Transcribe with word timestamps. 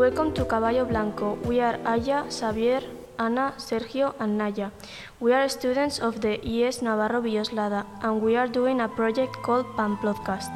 Welcome 0.00 0.32
to 0.40 0.46
Caballo 0.46 0.86
Blanco. 0.86 1.36
We 1.44 1.60
are 1.60 1.76
Aya, 1.84 2.24
Xavier, 2.32 2.80
Ana, 3.18 3.52
Sergio, 3.58 4.14
and 4.18 4.38
Naya. 4.38 4.72
We 5.20 5.34
are 5.34 5.46
students 5.46 5.98
of 5.98 6.22
the 6.22 6.40
ES 6.40 6.80
Navarro 6.80 7.20
Villoslada, 7.20 7.84
and 8.00 8.22
we 8.22 8.34
are 8.34 8.48
doing 8.48 8.80
a 8.80 8.88
project 8.88 9.36
called 9.44 9.66
Pamplodcast. 9.76 10.48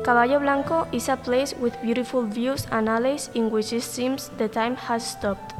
Caballo 0.00 0.40
Blanco 0.40 0.88
is 0.92 1.10
a 1.10 1.16
place 1.20 1.52
with 1.60 1.76
beautiful 1.82 2.22
views 2.22 2.66
and 2.72 2.88
alleys 2.88 3.28
in 3.34 3.50
which 3.50 3.74
it 3.74 3.82
seems 3.82 4.30
the 4.40 4.48
time 4.48 4.76
has 4.76 5.04
stopped. 5.04 5.52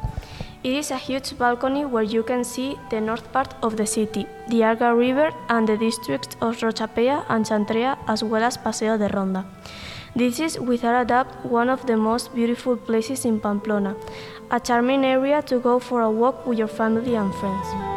It 0.65 0.73
is 0.73 0.89
a 0.89 0.97
huge 0.97 1.37
balcony 1.37 1.85
where 1.85 2.01
you 2.01 2.23
can 2.23 2.43
see 2.43 2.75
the 2.89 2.99
north 2.99 3.31
part 3.31 3.53
of 3.61 3.77
the 3.77 3.85
city, 3.85 4.25
the 4.49 4.63
Arga 4.63 4.95
River, 4.95 5.29
and 5.47 5.67
the 5.67 5.77
districts 5.77 6.35
of 6.41 6.57
Rochapea 6.57 7.23
and 7.29 7.45
Chantrea, 7.45 7.99
as 8.07 8.23
well 8.23 8.43
as 8.43 8.57
Paseo 8.57 8.97
de 8.97 9.07
Ronda. 9.09 9.45
This 10.15 10.39
is, 10.39 10.59
without 10.59 10.99
a 10.99 11.05
doubt, 11.05 11.45
one 11.45 11.69
of 11.69 11.85
the 11.85 11.95
most 11.95 12.33
beautiful 12.33 12.77
places 12.77 13.25
in 13.25 13.39
Pamplona, 13.39 13.95
a 14.49 14.59
charming 14.59 15.05
area 15.05 15.43
to 15.43 15.59
go 15.59 15.77
for 15.77 16.01
a 16.01 16.09
walk 16.09 16.47
with 16.47 16.57
your 16.57 16.67
family 16.67 17.13
and 17.13 17.31
friends. 17.35 17.94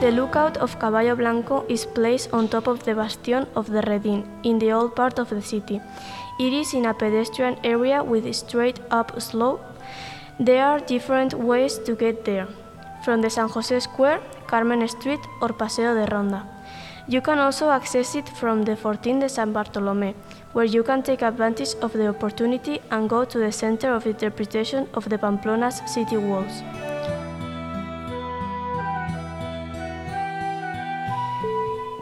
The 0.00 0.10
lookout 0.10 0.56
of 0.56 0.78
Caballo 0.78 1.14
Blanco 1.14 1.66
is 1.68 1.84
placed 1.84 2.32
on 2.32 2.48
top 2.48 2.68
of 2.68 2.82
the 2.84 2.94
bastion 2.94 3.46
of 3.54 3.70
the 3.70 3.82
Redín, 3.82 4.24
in 4.44 4.58
the 4.58 4.72
old 4.72 4.96
part 4.96 5.18
of 5.18 5.28
the 5.28 5.42
city. 5.42 5.78
It 6.38 6.52
is 6.54 6.72
in 6.72 6.86
a 6.86 6.94
pedestrian 6.94 7.58
area 7.62 8.02
with 8.02 8.24
a 8.24 8.32
straight 8.32 8.80
up 8.90 9.20
slope. 9.20 9.60
There 10.38 10.64
are 10.64 10.80
different 10.80 11.34
ways 11.34 11.76
to 11.80 11.94
get 11.94 12.24
there, 12.24 12.48
from 13.04 13.20
the 13.20 13.28
San 13.28 13.50
Jose 13.50 13.78
Square, 13.80 14.22
Carmen 14.46 14.88
Street, 14.88 15.20
or 15.42 15.50
Paseo 15.52 15.94
de 15.94 16.06
Ronda. 16.06 16.46
You 17.06 17.20
can 17.20 17.38
also 17.38 17.68
access 17.68 18.14
it 18.14 18.26
from 18.26 18.62
the 18.62 18.76
Fortín 18.76 19.20
de 19.20 19.28
San 19.28 19.52
Bartolomé, 19.52 20.14
where 20.54 20.64
you 20.64 20.82
can 20.82 21.02
take 21.02 21.20
advantage 21.20 21.74
of 21.82 21.92
the 21.92 22.08
opportunity 22.08 22.80
and 22.90 23.10
go 23.10 23.26
to 23.26 23.38
the 23.38 23.52
center 23.52 23.92
of 23.92 24.06
interpretation 24.06 24.88
of 24.94 25.10
the 25.10 25.18
Pamplona's 25.18 25.82
city 25.84 26.16
walls. 26.16 26.62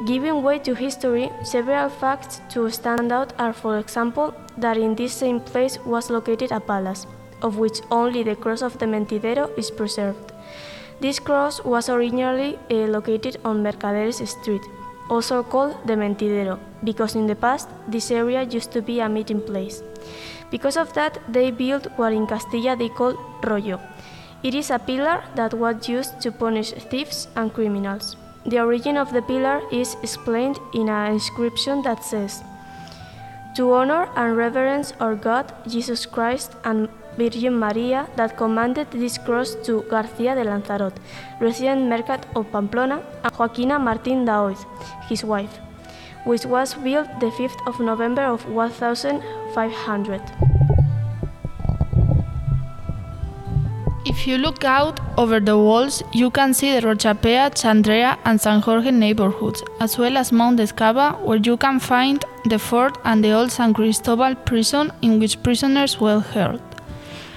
Giving 0.08 0.42
way 0.42 0.58
to 0.60 0.74
history, 0.74 1.30
several 1.44 1.90
facts 1.90 2.40
to 2.54 2.70
stand 2.70 3.12
out 3.12 3.34
are, 3.38 3.52
for 3.52 3.76
example, 3.76 4.32
that 4.56 4.78
in 4.78 4.94
this 4.94 5.12
same 5.12 5.38
place 5.38 5.78
was 5.84 6.08
located 6.08 6.50
a 6.50 6.60
palace, 6.60 7.06
of 7.42 7.58
which 7.58 7.82
only 7.90 8.22
the 8.22 8.34
cross 8.34 8.62
of 8.62 8.78
the 8.78 8.86
Mentidero 8.86 9.50
is 9.58 9.70
preserved. 9.70 10.32
This 10.98 11.18
cross 11.18 11.62
was 11.62 11.90
originally 11.90 12.58
uh, 12.70 12.88
located 12.88 13.36
on 13.44 13.62
Mercaderes 13.62 14.26
Street, 14.26 14.62
also 15.10 15.42
called 15.42 15.76
the 15.84 15.92
Mentidero, 15.92 16.58
because 16.84 17.14
in 17.14 17.26
the 17.26 17.36
past 17.36 17.68
this 17.86 18.10
area 18.10 18.44
used 18.44 18.72
to 18.72 18.80
be 18.80 19.00
a 19.00 19.10
meeting 19.10 19.42
place. 19.42 19.82
Because 20.50 20.78
of 20.78 20.90
that, 20.94 21.18
they 21.28 21.50
built 21.50 21.86
what 21.96 22.14
in 22.14 22.26
Castilla 22.26 22.76
they 22.76 22.88
call 22.88 23.12
rollo. 23.44 23.78
It 24.42 24.54
is 24.54 24.70
a 24.70 24.78
pillar 24.78 25.22
that 25.34 25.52
was 25.52 25.86
used 25.86 26.18
to 26.22 26.32
punish 26.32 26.72
thieves 26.88 27.28
and 27.36 27.52
criminals. 27.52 28.16
The 28.48 28.60
origin 28.60 28.96
of 28.96 29.12
the 29.12 29.20
pillar 29.20 29.60
is 29.70 29.94
explained 30.02 30.58
in 30.72 30.88
an 30.88 31.12
inscription 31.12 31.82
that 31.82 32.02
says, 32.02 32.42
To 33.56 33.74
honor 33.74 34.08
and 34.16 34.38
reverence 34.38 34.94
our 35.00 35.14
God, 35.14 35.52
Jesus 35.68 36.06
Christ, 36.06 36.52
and 36.64 36.88
Virgin 37.18 37.58
Maria, 37.58 38.08
that 38.16 38.38
commanded 38.38 38.90
this 38.90 39.18
cross 39.18 39.54
to 39.64 39.82
García 39.90 40.34
de 40.34 40.44
Lanzarot, 40.44 40.94
resident 41.40 41.90
mercat 41.90 42.24
of 42.34 42.50
Pamplona, 42.50 43.02
and 43.22 43.36
Joaquina 43.36 43.78
Martín 43.78 44.24
Daoiz, 44.24 44.64
his 45.10 45.24
wife, 45.24 45.58
which 46.24 46.46
was 46.46 46.72
built 46.72 47.06
the 47.20 47.30
5th 47.32 47.66
of 47.66 47.78
November 47.80 48.22
of 48.22 48.48
1500. 48.48 50.47
If 54.18 54.26
you 54.26 54.36
look 54.36 54.64
out 54.64 54.98
over 55.16 55.38
the 55.38 55.56
walls, 55.56 56.02
you 56.12 56.28
can 56.32 56.52
see 56.52 56.72
the 56.74 56.84
Rochapea, 56.84 57.54
Chantrea, 57.54 58.18
and 58.24 58.40
San 58.40 58.60
Jorge 58.60 58.90
neighborhoods, 58.90 59.62
as 59.78 59.96
well 59.96 60.16
as 60.16 60.32
Mount 60.32 60.58
Ezcaba, 60.58 61.20
where 61.20 61.38
you 61.38 61.56
can 61.56 61.78
find 61.78 62.24
the 62.46 62.58
fort 62.58 62.98
and 63.04 63.22
the 63.22 63.30
old 63.30 63.52
San 63.52 63.72
Cristobal 63.72 64.34
prison 64.34 64.90
in 65.02 65.20
which 65.20 65.40
prisoners 65.44 66.00
were 66.00 66.18
held. 66.18 66.60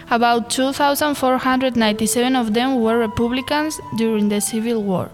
About 0.09 0.49
2,497 0.49 2.35
of 2.35 2.55
them 2.55 2.81
were 2.81 2.97
Republicans 2.97 3.79
during 3.97 4.29
the 4.29 4.41
Civil 4.41 4.81
War. 4.81 5.11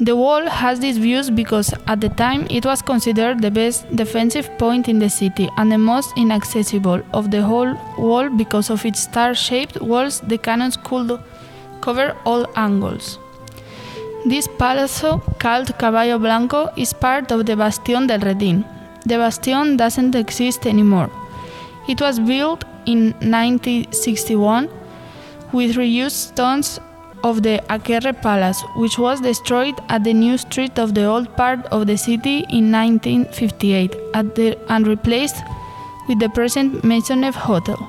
The 0.00 0.16
wall 0.16 0.48
has 0.48 0.80
these 0.80 0.98
views 0.98 1.30
because 1.30 1.72
at 1.86 2.00
the 2.00 2.08
time 2.08 2.48
it 2.50 2.66
was 2.66 2.82
considered 2.82 3.40
the 3.40 3.50
best 3.50 3.94
defensive 3.94 4.50
point 4.58 4.88
in 4.88 4.98
the 4.98 5.08
city 5.08 5.48
and 5.56 5.70
the 5.70 5.78
most 5.78 6.12
inaccessible 6.16 7.00
of 7.12 7.30
the 7.30 7.40
whole 7.42 7.74
wall 7.96 8.28
because 8.28 8.70
of 8.70 8.84
its 8.84 9.00
star-shaped 9.00 9.80
walls 9.80 10.18
the 10.20 10.36
cannons 10.36 10.76
could 10.76 11.20
cover 11.80 12.16
all 12.24 12.44
angles. 12.56 13.20
This 14.26 14.48
palazzo, 14.58 15.18
called 15.38 15.78
Caballo 15.78 16.18
Blanco, 16.18 16.70
is 16.76 16.92
part 16.92 17.30
of 17.30 17.46
the 17.46 17.54
Bastion 17.54 18.08
del 18.08 18.18
Redín. 18.18 18.64
The 19.06 19.18
bastion 19.18 19.76
doesn't 19.76 20.16
exist 20.16 20.66
anymore. 20.66 21.10
It 21.86 22.00
was 22.00 22.18
built 22.18 22.64
in 22.86 23.12
1961 23.20 24.68
with 25.52 25.76
reused 25.76 26.32
stones 26.32 26.80
of 27.24 27.42
the 27.42 27.60
Akerre 27.70 28.12
Palace, 28.20 28.62
which 28.76 28.98
was 28.98 29.20
destroyed 29.20 29.74
at 29.88 30.04
the 30.04 30.12
new 30.12 30.36
street 30.36 30.78
of 30.78 30.94
the 30.94 31.04
old 31.04 31.34
part 31.36 31.64
of 31.72 31.86
the 31.86 31.96
city 31.96 32.38
in 32.50 32.70
1958 32.70 33.90
the, 34.34 34.58
and 34.68 34.86
replaced 34.86 35.42
with 36.06 36.20
the 36.20 36.28
present 36.28 36.82
Maisonnave 36.82 37.34
Hotel. 37.34 37.80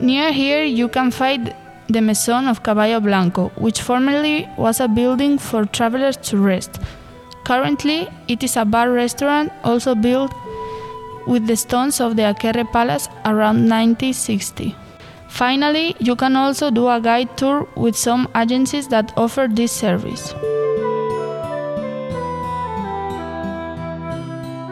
Near 0.00 0.32
here 0.32 0.62
you 0.62 0.88
can 0.88 1.10
find 1.10 1.54
the 1.88 2.00
Mesón 2.00 2.48
of 2.48 2.62
Caballo 2.62 3.00
Blanco, 3.00 3.48
which 3.56 3.80
formerly 3.80 4.46
was 4.58 4.80
a 4.80 4.86
building 4.86 5.38
for 5.38 5.64
travelers 5.64 6.18
to 6.18 6.36
rest. 6.36 6.78
Currently, 7.44 8.08
it 8.28 8.42
is 8.42 8.58
a 8.58 8.66
bar 8.66 8.90
restaurant 8.90 9.50
also 9.64 9.94
built 9.94 10.30
with 11.28 11.46
the 11.46 11.56
stones 11.56 12.00
of 12.00 12.16
the 12.16 12.22
Akerre 12.22 12.64
Palace 12.72 13.08
around 13.26 13.68
1960. 13.68 14.74
Finally, 15.28 15.94
you 16.00 16.16
can 16.16 16.34
also 16.34 16.70
do 16.70 16.88
a 16.88 17.00
guide 17.00 17.36
tour 17.36 17.68
with 17.76 17.94
some 17.94 18.26
agencies 18.34 18.88
that 18.88 19.12
offer 19.16 19.46
this 19.48 19.70
service. 19.70 20.32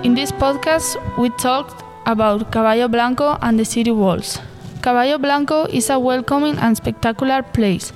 In 0.02 0.14
this 0.14 0.32
podcast, 0.32 0.96
we 1.18 1.28
talked 1.30 1.84
about 2.06 2.50
Caballo 2.50 2.88
Blanco 2.88 3.36
and 3.42 3.58
the 3.58 3.64
city 3.64 3.90
walls. 3.90 4.38
Caballo 4.80 5.18
Blanco 5.18 5.64
is 5.64 5.90
a 5.90 5.98
welcoming 5.98 6.56
and 6.58 6.76
spectacular 6.76 7.42
place, 7.42 7.92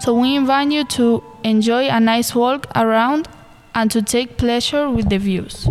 so 0.00 0.12
we 0.14 0.36
invite 0.36 0.70
you 0.70 0.84
to 0.84 1.22
enjoy 1.44 1.88
a 1.88 1.98
nice 1.98 2.34
walk 2.34 2.66
around 2.76 3.26
and 3.74 3.90
to 3.90 4.02
take 4.02 4.36
pleasure 4.36 4.90
with 4.90 5.08
the 5.08 5.18
views. 5.18 5.68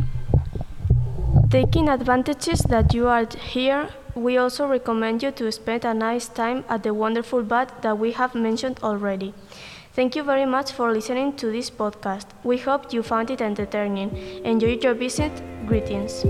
Taking 1.51 1.89
advantages 1.89 2.61
that 2.69 2.93
you 2.93 3.09
are 3.09 3.27
here, 3.37 3.89
we 4.15 4.37
also 4.37 4.65
recommend 4.67 5.21
you 5.21 5.31
to 5.31 5.51
spend 5.51 5.83
a 5.83 5.93
nice 5.93 6.29
time 6.29 6.63
at 6.69 6.83
the 6.83 6.93
wonderful 6.93 7.43
bath 7.43 7.73
that 7.81 7.99
we 7.99 8.13
have 8.13 8.33
mentioned 8.33 8.79
already. 8.81 9.33
Thank 9.93 10.15
you 10.15 10.23
very 10.23 10.45
much 10.45 10.71
for 10.71 10.93
listening 10.93 11.35
to 11.35 11.51
this 11.51 11.69
podcast. 11.69 12.27
We 12.45 12.57
hope 12.57 12.93
you 12.93 13.03
found 13.03 13.31
it 13.31 13.41
entertaining. 13.41 14.15
Enjoy 14.45 14.79
your 14.81 14.93
visit. 14.93 15.33
Greetings. 15.67 16.23